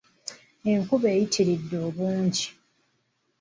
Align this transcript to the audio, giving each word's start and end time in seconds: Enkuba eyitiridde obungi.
Enkuba 0.71 1.07
eyitiridde 1.13 1.75
obungi. 1.87 2.45